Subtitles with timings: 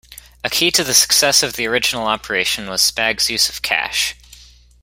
[0.43, 4.15] A key to the success of the original operation was Spag's use of cash.